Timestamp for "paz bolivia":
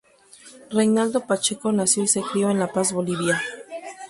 2.73-3.39